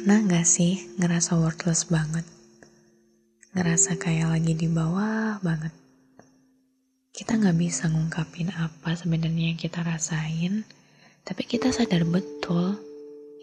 Pernah 0.00 0.24
gak 0.32 0.48
sih 0.48 0.80
ngerasa 0.96 1.36
worthless 1.36 1.84
banget? 1.92 2.24
Ngerasa 3.52 4.00
kayak 4.00 4.32
lagi 4.32 4.56
di 4.56 4.64
bawah 4.64 5.36
banget? 5.44 5.76
Kita 7.12 7.36
nggak 7.36 7.60
bisa 7.60 7.84
ngungkapin 7.92 8.48
apa 8.48 8.96
sebenarnya 8.96 9.52
yang 9.52 9.60
kita 9.60 9.84
rasain, 9.84 10.64
tapi 11.20 11.44
kita 11.44 11.68
sadar 11.68 12.08
betul 12.08 12.80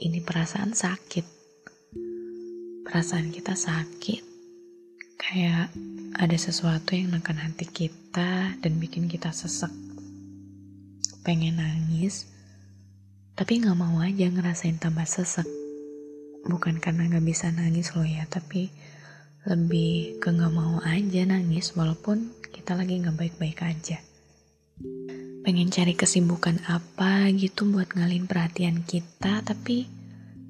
ini 0.01 0.17
perasaan 0.17 0.73
sakit. 0.73 1.21
Perasaan 2.89 3.29
kita 3.29 3.53
sakit, 3.53 4.25
kayak 5.21 5.69
ada 6.17 6.37
sesuatu 6.41 6.97
yang 6.97 7.13
neken 7.13 7.37
hati 7.37 7.69
kita 7.69 8.57
dan 8.57 8.73
bikin 8.81 9.05
kita 9.05 9.29
sesek. 9.29 9.69
Pengen 11.21 11.61
nangis, 11.61 12.25
tapi 13.37 13.61
nggak 13.61 13.77
mau 13.77 14.01
aja 14.01 14.25
ngerasain 14.25 14.81
tambah 14.81 15.05
sesek. 15.05 15.56
Bukan 16.47 16.79
karena 16.79 17.11
nggak 17.11 17.27
bisa 17.27 17.51
nangis 17.51 17.91
loh 17.91 18.07
ya, 18.07 18.23
tapi 18.25 18.71
lebih 19.47 20.19
ke 20.19 20.31
nggak 20.31 20.53
mau 20.55 20.79
aja 20.83 21.23
nangis 21.27 21.75
walaupun 21.75 22.31
kita 22.51 22.75
lagi 22.75 22.99
nggak 22.99 23.15
baik-baik 23.15 23.59
aja. 23.63 23.99
Pengen 25.43 25.71
cari 25.71 25.95
kesibukan 25.95 26.59
apa 26.67 27.31
gitu 27.35 27.67
buat 27.67 27.91
ngalin 27.95 28.27
perhatian 28.27 28.83
kita, 28.83 29.43
tapi 29.43 29.87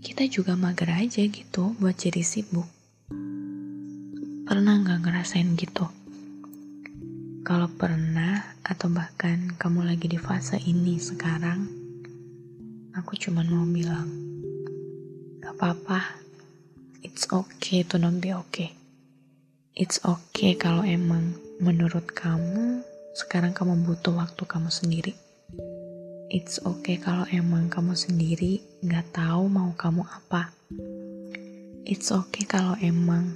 kita 0.02 0.26
juga 0.30 0.54
mager 0.54 0.94
aja 0.94 1.22
gitu 1.26 1.74
buat 1.78 1.98
jadi 1.98 2.22
sibuk. 2.22 2.66
Pernah 4.48 4.82
nggak 4.82 5.02
ngerasain 5.02 5.54
gitu? 5.58 5.86
Kalau 7.46 7.72
pernah, 7.72 8.58
atau 8.60 8.92
bahkan 8.92 9.56
kamu 9.56 9.88
lagi 9.88 10.12
di 10.12 10.20
fase 10.20 10.60
ini 10.68 11.00
sekarang, 11.00 11.64
aku 12.92 13.16
cuma 13.16 13.40
mau 13.48 13.64
bilang, 13.64 14.10
apa-apa, 15.58 16.22
it's 17.02 17.26
okay 17.34 17.82
to 17.82 17.98
not 17.98 18.22
be 18.22 18.30
okay. 18.30 18.78
It's 19.74 19.98
okay 20.06 20.54
kalau 20.54 20.86
emang 20.86 21.34
menurut 21.58 22.14
kamu 22.14 22.86
sekarang 23.18 23.58
kamu 23.58 23.82
butuh 23.82 24.14
waktu 24.14 24.46
kamu 24.46 24.70
sendiri. 24.70 25.18
It's 26.30 26.62
okay 26.62 27.02
kalau 27.02 27.26
emang 27.34 27.74
kamu 27.74 27.98
sendiri 27.98 28.62
gak 28.86 29.18
tahu 29.18 29.50
mau 29.50 29.74
kamu 29.74 30.06
apa. 30.06 30.54
It's 31.90 32.14
okay 32.14 32.46
kalau 32.46 32.78
emang 32.78 33.34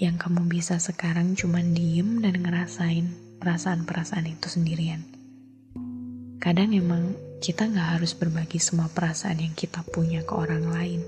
yang 0.00 0.16
kamu 0.16 0.48
bisa 0.48 0.80
sekarang 0.80 1.36
cuma 1.36 1.60
diem 1.60 2.24
dan 2.24 2.40
ngerasain 2.40 3.36
perasaan-perasaan 3.36 4.32
itu 4.32 4.48
sendirian. 4.48 5.04
Kadang 6.40 6.72
emang 6.72 7.12
kita 7.44 7.68
gak 7.68 8.00
harus 8.00 8.16
berbagi 8.16 8.56
semua 8.56 8.88
perasaan 8.88 9.44
yang 9.44 9.52
kita 9.52 9.84
punya 9.84 10.24
ke 10.24 10.32
orang 10.32 10.64
lain. 10.72 11.04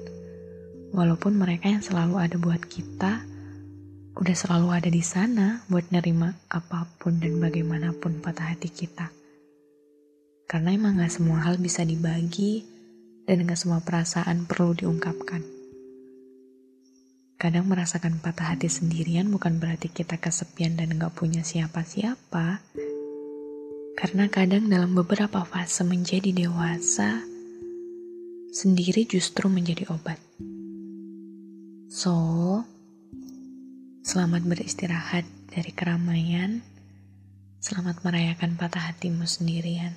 Walaupun 0.93 1.41
mereka 1.41 1.73
yang 1.73 1.81
selalu 1.81 2.21
ada 2.21 2.37
buat 2.37 2.61
kita, 2.69 3.25
udah 4.13 4.37
selalu 4.37 4.69
ada 4.77 4.93
di 4.93 5.01
sana 5.01 5.65
buat 5.73 5.89
nerima 5.89 6.37
apa 6.53 6.85
pun 7.01 7.17
dan 7.17 7.41
bagaimanapun 7.41 8.21
patah 8.21 8.53
hati 8.53 8.69
kita. 8.69 9.09
Karena 10.45 10.77
emang 10.77 11.01
gak 11.01 11.17
semua 11.17 11.49
hal 11.49 11.57
bisa 11.57 11.81
dibagi 11.81 12.69
dan 13.25 13.49
gak 13.49 13.57
semua 13.57 13.81
perasaan 13.81 14.45
perlu 14.45 14.77
diungkapkan. 14.77 15.41
Kadang 17.41 17.73
merasakan 17.73 18.21
patah 18.21 18.53
hati 18.53 18.69
sendirian 18.69 19.33
bukan 19.33 19.57
berarti 19.57 19.89
kita 19.89 20.21
kesepian 20.21 20.77
dan 20.77 20.93
gak 21.01 21.17
punya 21.17 21.41
siapa-siapa. 21.41 22.61
Karena 23.97 24.29
kadang 24.29 24.69
dalam 24.69 24.93
beberapa 24.93 25.41
fase 25.49 25.89
menjadi 25.89 26.37
dewasa, 26.37 27.25
sendiri 28.53 29.09
justru 29.09 29.49
menjadi 29.49 29.89
obat. 29.89 30.21
So, 32.03 32.19
Selamat 34.03 34.43
beristirahat 34.43 35.23
dari 35.55 35.71
keramaian. 35.71 36.59
Selamat 37.63 38.03
merayakan 38.03 38.59
patah 38.59 38.91
hatimu 38.91 39.23
sendirian. 39.23 39.95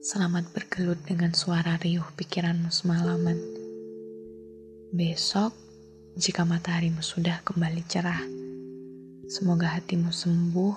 Selamat 0.00 0.48
bergelut 0.56 0.96
dengan 1.04 1.36
suara 1.36 1.76
riuh 1.76 2.08
pikiranmu 2.16 2.72
semalaman. 2.72 3.36
Besok, 4.96 5.52
jika 6.16 6.48
mataharimu 6.48 7.04
sudah 7.04 7.44
kembali 7.44 7.84
cerah, 7.84 8.24
semoga 9.28 9.76
hatimu 9.76 10.08
sembuh 10.08 10.76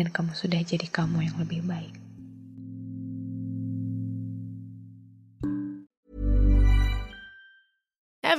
dan 0.00 0.08
kamu 0.08 0.32
sudah 0.32 0.64
jadi 0.64 0.88
kamu 0.88 1.28
yang 1.28 1.36
lebih 1.36 1.60
baik. 1.68 2.09